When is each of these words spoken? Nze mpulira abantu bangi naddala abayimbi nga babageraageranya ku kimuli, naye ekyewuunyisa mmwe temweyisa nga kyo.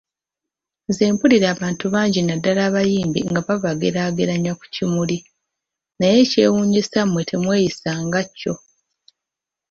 Nze 0.89 1.03
mpulira 1.13 1.47
abantu 1.55 1.85
bangi 1.93 2.19
naddala 2.23 2.61
abayimbi 2.69 3.19
nga 3.29 3.39
babageraageranya 3.47 4.51
ku 4.59 4.65
kimuli, 4.73 5.17
naye 5.97 6.15
ekyewuunyisa 6.23 6.99
mmwe 7.05 7.21
temweyisa 7.29 7.89
nga 8.05 8.21
kyo. 8.37 8.53